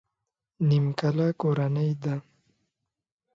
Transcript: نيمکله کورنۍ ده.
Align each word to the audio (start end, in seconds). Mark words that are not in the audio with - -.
نيمکله 0.67 1.27
کورنۍ 1.41 1.91
ده. 2.03 2.15